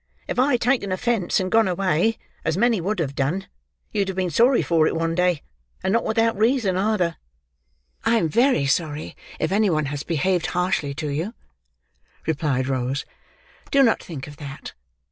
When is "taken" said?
0.61-0.91